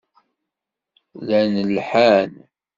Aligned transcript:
Llan 1.19 1.53
lhan. 1.75 2.31